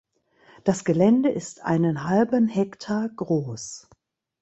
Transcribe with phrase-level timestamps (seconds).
[0.63, 3.87] Das Gelände ist einen halben Hektar groß.